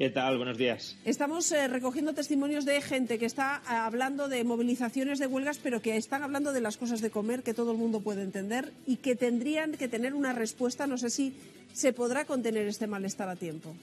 [0.00, 0.38] ¿Qué tal?
[0.38, 0.96] Buenos días.
[1.04, 5.82] Estamos eh, recogiendo testimonios de gente que está eh, hablando de movilizaciones de huelgas, pero
[5.82, 8.96] que están hablando de las cosas de comer que todo el mundo puede entender y
[8.96, 10.86] que tendrían que tener una respuesta.
[10.86, 11.34] No sé si
[11.74, 13.76] se podrá contener este malestar a tiempo.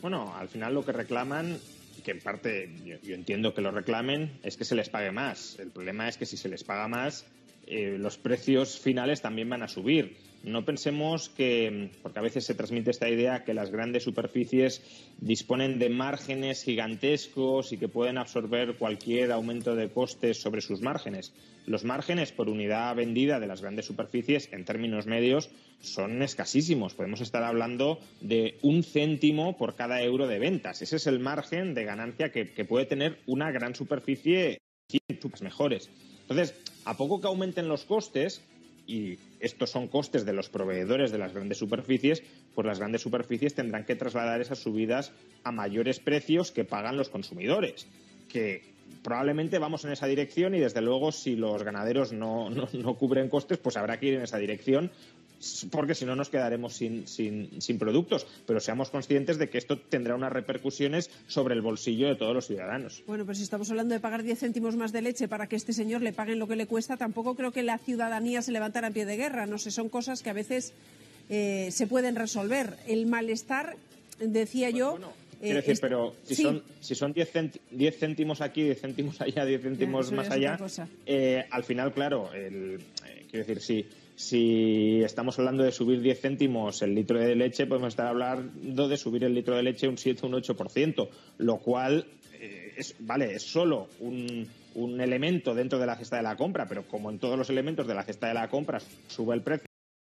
[0.00, 1.58] Bueno, al final lo que reclaman,
[2.02, 5.58] que en parte yo, yo entiendo que lo reclamen, es que se les pague más.
[5.58, 7.26] El problema es que si se les paga más,
[7.66, 10.16] eh, los precios finales también van a subir.
[10.42, 14.82] No pensemos que, porque a veces se transmite esta idea, que las grandes superficies
[15.18, 21.32] disponen de márgenes gigantescos y que pueden absorber cualquier aumento de costes sobre sus márgenes.
[21.66, 26.94] Los márgenes por unidad vendida de las grandes superficies, en términos medios, son escasísimos.
[26.94, 30.80] Podemos estar hablando de un céntimo por cada euro de ventas.
[30.80, 34.58] Ese es el margen de ganancia que, puede tener una gran superficie
[35.40, 35.90] mejores.
[36.22, 38.42] Entonces, a poco que aumenten los costes,
[38.86, 42.22] y estos son costes de los proveedores de las grandes superficies,
[42.54, 45.12] pues las grandes superficies tendrán que trasladar esas subidas
[45.44, 47.86] a mayores precios que pagan los consumidores.
[48.28, 48.62] Que
[49.02, 53.58] probablemente vamos en esa dirección y desde luego si los ganaderos no, no, cubren costes,
[53.58, 54.90] pues habrá que ir en esa dirección
[55.70, 58.26] porque si no nos quedaremos sin, sin, sin, productos.
[58.46, 62.46] Pero seamos conscientes de que esto tendrá unas repercusiones sobre el bolsillo de todos los
[62.46, 63.02] ciudadanos.
[63.06, 65.72] Bueno, pues si estamos hablando de pagar 10 céntimos más de leche para que este
[65.72, 68.92] señor le paguen lo que le cuesta, tampoco creo que la ciudadanía se levantara en
[68.92, 69.46] pie de guerra.
[69.46, 70.72] No sé, son cosas que a veces
[71.28, 72.76] eh, se pueden resolver.
[72.86, 73.76] El malestar,
[74.18, 74.92] decía yo.
[74.92, 76.42] Bueno, Quiero decir, pero si sí.
[76.44, 80.58] son si son 10 céntimos aquí, 10 céntimos allá, 10 céntimos ya, más allá,
[81.04, 86.20] eh, al final, claro, el, eh, quiero decir, sí si estamos hablando de subir 10
[86.20, 89.98] céntimos el litro de leche, podemos estar hablando de subir el litro de leche un
[89.98, 91.08] 7 o un 8%,
[91.38, 96.22] lo cual eh, es, vale, es solo un, un elemento dentro de la cesta de
[96.22, 99.34] la compra, pero como en todos los elementos de la cesta de la compra sube
[99.34, 99.66] el precio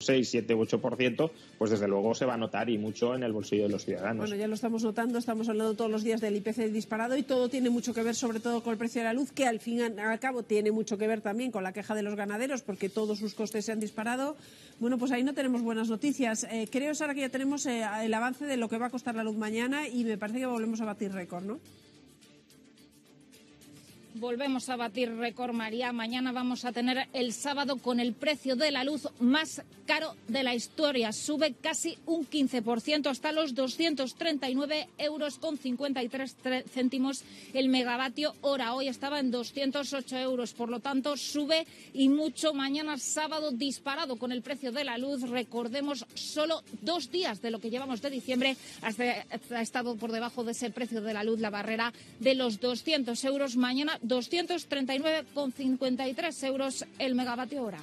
[0.06, 3.32] 6, 7 u 8%, pues desde luego se va a notar y mucho en el
[3.32, 4.18] bolsillo de los ciudadanos.
[4.18, 7.50] Bueno, ya lo estamos notando, estamos hablando todos los días del IPC disparado y todo
[7.50, 9.80] tiene mucho que ver sobre todo con el precio de la luz, que al fin
[9.80, 12.90] y al cabo tiene mucho que ver también con la queja de los ganaderos porque
[12.90, 14.36] todos sus costes se han disparado.
[14.80, 16.46] Bueno, pues ahí no tenemos buenas noticias.
[16.52, 19.16] Eh, creo, Sara, que ya tenemos eh, el avance de lo que va a costar
[19.16, 21.60] la luz mañana y me parece que volvemos a batir récord, ¿no?
[24.16, 25.92] Volvemos a batir récord, María.
[25.92, 30.44] Mañana vamos a tener el sábado con el precio de la luz más caro de
[30.44, 31.12] la historia.
[31.12, 36.38] Sube casi un 15% hasta los 239 euros con 53
[36.72, 38.76] céntimos el megavatio hora.
[38.76, 40.54] Hoy estaba en 208 euros.
[40.54, 42.54] Por lo tanto, sube y mucho.
[42.54, 45.28] Mañana sábado disparado con el precio de la luz.
[45.28, 50.52] Recordemos, solo dos días de lo que llevamos de diciembre ha estado por debajo de
[50.52, 53.58] ese precio de la luz, la barrera de los 200 euros.
[53.58, 57.80] Mañana 239,53 euros el megavatio hora.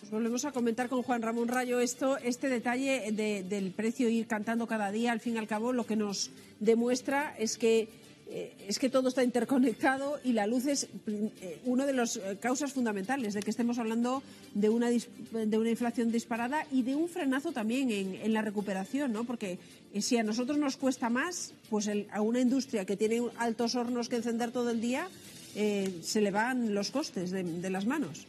[0.00, 4.26] Pues volvemos a comentar con Juan Ramón Rayo esto, este detalle de, del precio ir
[4.26, 5.12] cantando cada día.
[5.12, 7.88] Al fin y al cabo, lo que nos demuestra es que
[8.30, 12.72] eh, es que todo está interconectado y la luz es eh, una de las causas
[12.72, 14.22] fundamentales de que estemos hablando
[14.54, 19.12] de una, de una inflación disparada y de un frenazo también en, en la recuperación,
[19.12, 19.24] ¿no?
[19.24, 19.58] Porque
[19.92, 23.74] eh, si a nosotros nos cuesta más, pues el, a una industria que tiene altos
[23.74, 25.08] hornos que encender todo el día,
[25.56, 28.26] eh, se le van los costes de las manos.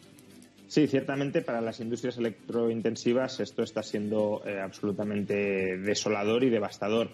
[0.71, 7.09] Sí, ciertamente para las industrias electrointensivas esto está siendo eh, absolutamente desolador y devastador.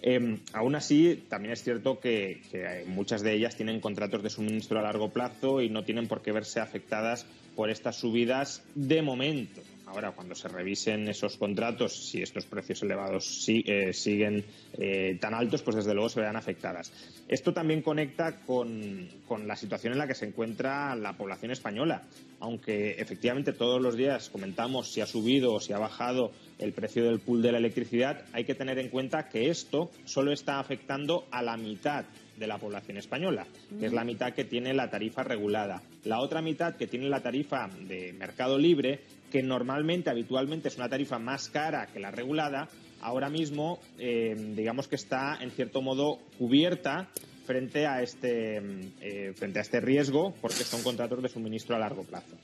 [0.00, 4.78] Eh, aún así, también es cierto que, que, muchas de ellas tienen contratos de suministro
[4.78, 9.60] a largo plazo y no tienen por qué verse afectadas por estas subidas de momento.
[9.92, 14.42] Ahora, cuando se revisen esos contratos, si estos precios elevados eh, siguen
[14.78, 16.90] eh, tan altos, pues desde luego se verán afectadas.
[17.28, 22.04] Esto también conecta con, con, la situación en la que se encuentra la población española.
[22.40, 27.04] Aunque efectivamente todos los días comentamos si ha subido o si ha bajado el precio
[27.04, 31.26] del pool de la electricidad, hay que tener en cuenta que esto solo está afectando
[31.30, 32.06] a la mitad
[32.38, 33.46] de la población española,
[33.78, 35.82] que es la mitad que tiene la tarifa regulada.
[36.04, 39.00] La otra mitad que tiene la tarifa de mercado libre,
[39.32, 42.68] que normalmente, habitualmente es una tarifa más cara que la regulada,
[43.00, 47.08] ahora mismo eh, digamos que está en cierto modo cubierta
[47.46, 48.60] frente a este
[49.00, 52.36] eh, frente a este riesgo porque son contratos de suministro a largo plazo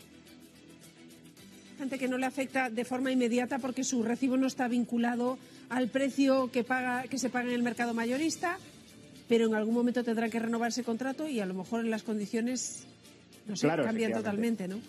[1.77, 5.39] gente que no le afecta de forma inmediata porque su recibo no está vinculado
[5.69, 8.59] al precio que paga que se paga en el mercado mayorista
[9.29, 12.03] pero en algún momento tendrán que renovar ese contrato y a lo mejor en las
[12.03, 12.85] condiciones
[13.47, 14.81] no sé, claro, cambian totalmente, ¿no?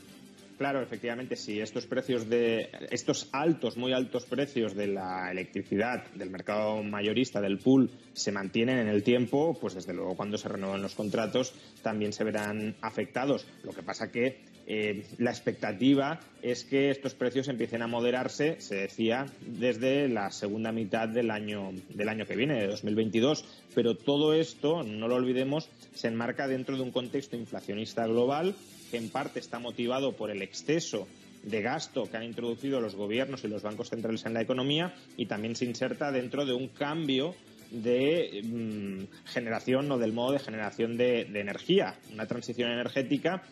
[0.60, 6.30] Claro, efectivamente, si estos precios de estos altos, muy altos precios de la electricidad del
[6.30, 10.82] mercado mayorista del pool se mantienen en el tiempo, pues desde luego cuando se renuevan
[10.82, 13.48] los contratos también se verán afectados.
[13.64, 18.76] Lo que pasa que eh, la expectativa es que estos precios empiecen a moderarse, se
[18.76, 23.46] decía, desde la segunda mitad del año, del año que viene, de 2022.
[23.74, 28.54] Pero todo esto, no lo olvidemos, se enmarca dentro de un contexto inflacionista global
[28.92, 31.08] que en parte está motivado por el exceso
[31.42, 35.26] de gasto que han introducido los gobiernos y los bancos centrales en la economía y
[35.26, 37.34] también se inserta dentro de un cambio
[37.72, 43.44] de mm, generación o del modo de generación de, energía, una transición energética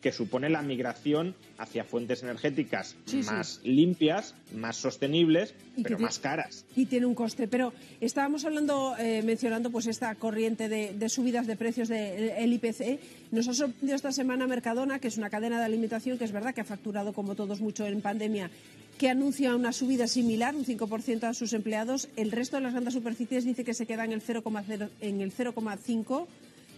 [0.00, 6.64] que supone la migración hacia fuentes energéticas más limpias, más sostenibles, pero más caras.
[6.74, 7.48] Y tiene un coste.
[7.48, 13.00] Pero estábamos hablando, eh, mencionando pues esta corriente de, subidas de precios del IPC.
[13.32, 16.54] Nos ha sorprendido esta semana Mercadona, que es una cadena de alimentación que es verdad
[16.54, 18.50] que ha facturado, como todos, mucho en pandemia,
[18.98, 22.08] que anuncia una subida similar, un 5% a sus empleados.
[22.16, 26.26] El resto de las grandes superficies dice que se queda en el 0,5%.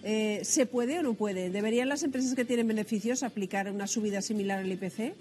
[0.05, 1.51] Eh, ¿Se puede o no puede?
[1.51, 5.15] ¿Deberían las empresas que tienen beneficios aplicar una subida similar al IPC?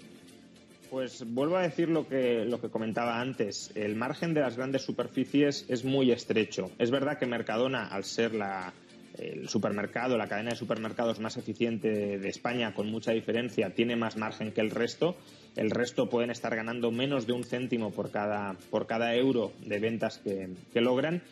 [0.90, 3.70] Pues vuelvo a decir lo que, lo que comentaba antes.
[3.74, 6.70] El margen de las grandes superficies es muy estrecho.
[6.78, 8.72] Es verdad que Mercadona, al ser la,
[9.18, 14.16] el supermercado, la cadena de supermercados más eficiente de España, con mucha diferencia, tiene más
[14.16, 15.16] margen que el resto.
[15.56, 19.80] El resto pueden estar ganando menos de un céntimo por cada, por cada euro de
[19.80, 21.22] ventas que, que logran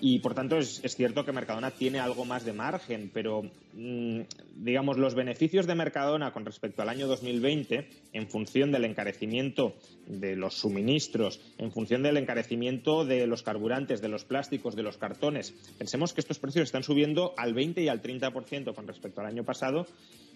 [0.00, 3.42] y por tanto es, cierto que Mercadona tiene algo más de margen, pero
[3.74, 4.20] mm,
[4.56, 9.74] digamos los beneficios de Mercadona con respecto al año 2020, en función del encarecimiento
[10.06, 14.98] de los suministros, en función del encarecimiento de los carburantes, de los plásticos, de los
[14.98, 19.26] cartones, pensemos que estos precios están subiendo al 20 y al 30% con respecto al
[19.26, 19.86] año pasado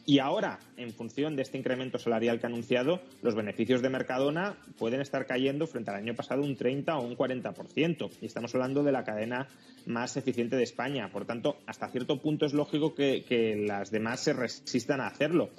[0.06, 4.56] y ahora, en función de este incremento salarial que ha anunciado, los beneficios de Mercadona
[4.78, 8.10] pueden estar cayendo frente al año pasado un 30 o un 40%.
[8.20, 9.48] Y estamos hablando de la cadena
[9.86, 11.10] más eficiente de España.
[11.12, 13.24] Por tanto, hasta cierto punto es lógico que,
[13.66, 15.50] las demás se resistan a hacerlo.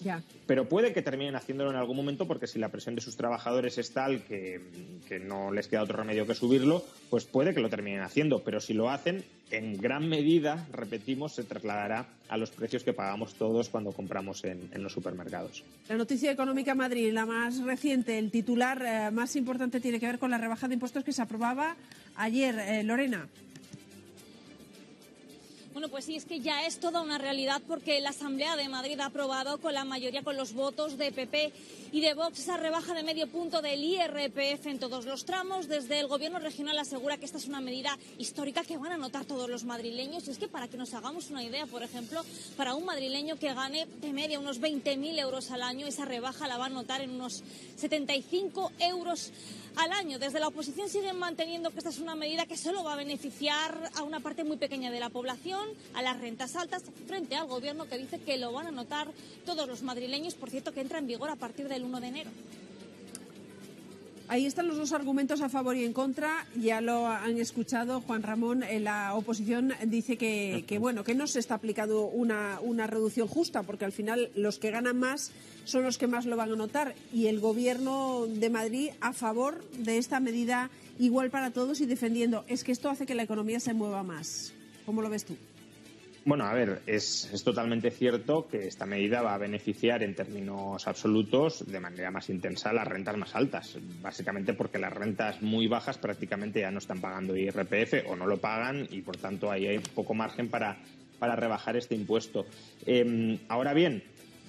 [0.47, 3.77] Pero puede que terminen haciéndolo en algún momento porque si la presión de sus trabajadores
[3.77, 4.61] es tal que,
[5.07, 8.43] que no les queda otro remedio que subirlo, pues puede que lo terminen haciendo.
[8.43, 13.35] Pero si lo hacen, en gran medida, repetimos, se trasladará a los precios que pagamos
[13.35, 15.63] todos cuando compramos en, los supermercados.
[15.89, 20.19] La noticia económica Madrid, la más reciente, el titular eh, más importante tiene que ver
[20.19, 21.75] con la rebaja de impuestos que se aprobaba
[22.15, 22.57] ayer.
[22.59, 23.27] Eh, Lorena.
[25.73, 28.99] Bueno, pues sí, es que ya es toda una realidad porque la Asamblea de Madrid
[28.99, 31.53] ha aprobado con la mayoría, con los votos de PP
[31.93, 35.69] y de Vox, esa rebaja de medio punto del IRPF en todos los tramos.
[35.69, 39.23] Desde el Gobierno regional asegura que esta es una medida histórica que van a notar
[39.23, 40.27] todos los madrileños.
[40.27, 42.21] Y es que para que nos hagamos una idea, por ejemplo,
[42.57, 46.57] para un madrileño que gane de media unos 20.000 euros al año, esa rebaja la
[46.57, 47.43] va a notar en unos
[47.77, 49.31] 75 euros
[49.75, 50.19] al año.
[50.19, 53.91] Desde la oposición siguen manteniendo que esta es una medida que solo va a beneficiar
[53.95, 55.60] a una parte muy pequeña de la población,
[55.93, 59.07] a las rentas altas, frente al gobierno que dice que lo van a notar
[59.45, 62.31] todos los madrileños, por cierto, que entra en vigor a partir del 1 de enero.
[64.31, 66.47] Ahí están los dos argumentos a favor y en contra.
[66.55, 68.63] Ya lo han escuchado, Juan Ramón.
[68.79, 73.83] La oposición dice que, bueno que no se está aplicando una, una reducción justa, porque
[73.83, 75.33] al final los que ganan más
[75.65, 76.95] son los que más lo van a notar.
[77.11, 82.45] Y el Gobierno de Madrid a favor de esta medida igual para todos y defendiendo.
[82.47, 84.53] Es que esto hace que la economía se mueva más.
[84.85, 85.35] ¿Cómo lo ves tú?
[86.23, 91.65] Bueno, a ver, es, totalmente cierto que esta medida va a beneficiar en términos absolutos
[91.65, 96.59] de manera más intensa las rentas más altas, básicamente porque las rentas muy bajas prácticamente
[96.59, 100.13] ya no están pagando IRPF o no lo pagan y por tanto ahí hay poco
[100.13, 100.77] margen para,
[101.17, 102.45] para rebajar este impuesto.
[102.85, 104.03] Em, ahora bien,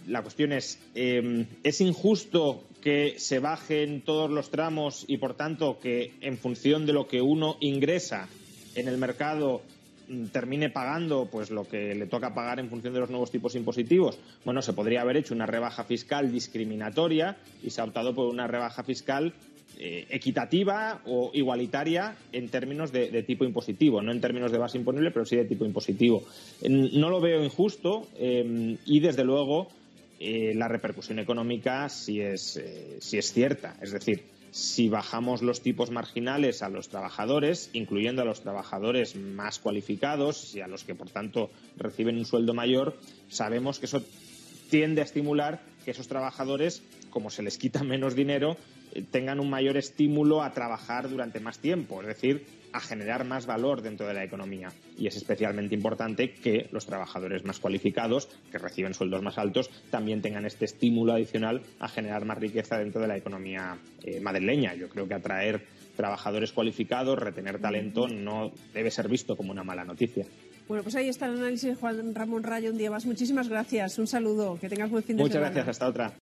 [0.06, 5.80] la cuestión es, em, ¿es injusto que se bajen todos los tramos y por tanto
[5.80, 8.28] que en función de lo que uno ingresa
[8.74, 9.62] en el mercado
[10.32, 14.18] termine pagando pues lo que le toca pagar en función de los nuevos tipos impositivos,
[14.44, 18.46] bueno, se podría haber hecho una rebaja fiscal discriminatoria y se ha optado por una
[18.46, 19.32] rebaja fiscal
[19.78, 25.10] eh, equitativa o igualitaria en términos de, tipo impositivo, no en términos de base imponible,
[25.10, 26.22] pero sí de tipo impositivo.
[26.68, 29.68] No lo veo injusto eh, y, desde luego,
[30.20, 32.62] eh, la repercusión económica sí es,
[33.00, 33.76] sí es cierta.
[33.80, 39.58] Es decir, si bajamos los tipos marginales a los trabajadores, incluyendo a los trabajadores más
[39.58, 42.98] cualificados y a los que, por tanto, reciben un sueldo mayor,
[43.30, 44.02] sabemos que eso
[44.70, 48.58] tiende a estimular que esos trabajadores, como se les quita menos dinero,
[48.92, 52.02] eh, tengan un mayor estímulo a trabajar durante más tiempo.
[52.02, 54.68] Es decir, a generar más valor dentro de la economía.
[54.98, 60.22] Y es especialmente importante que los trabajadores más cualificados, que reciben sueldos más altos, también
[60.22, 64.74] tengan este estímulo adicional a generar más riqueza dentro de la economía eh, madrileña.
[64.74, 69.84] Yo creo que atraer trabajadores cualificados, retener talento, no debe ser visto como una mala
[69.84, 70.26] noticia.
[70.68, 73.04] Bueno, pues ahí está el análisis de Juan Ramón Rayo un día más.
[73.04, 73.98] Muchísimas gracias.
[73.98, 74.58] Un saludo.
[74.58, 75.52] Que tengas buen fin de Muchas semana.
[75.52, 75.68] gracias.
[75.68, 76.21] Hasta otra.